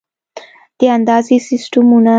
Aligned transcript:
د 0.79 0.81
اندازې 0.97 1.35
سیسټمونه 1.47 2.09